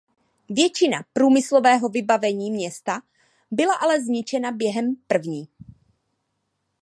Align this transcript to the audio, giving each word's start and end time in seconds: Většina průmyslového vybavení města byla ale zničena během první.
Většina 0.49 1.03
průmyslového 1.13 1.89
vybavení 1.89 2.51
města 2.51 3.01
byla 3.51 3.73
ale 3.73 4.01
zničena 4.03 4.51
během 4.51 4.95
první. 5.07 5.47